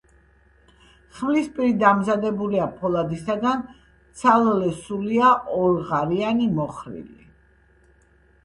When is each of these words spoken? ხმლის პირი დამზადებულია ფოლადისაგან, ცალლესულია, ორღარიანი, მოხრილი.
ხმლის 1.17 1.49
პირი 1.57 1.75
დამზადებულია 1.83 2.65
ფოლადისაგან, 2.79 3.61
ცალლესულია, 4.23 5.29
ორღარიანი, 5.67 6.49
მოხრილი. 6.57 7.31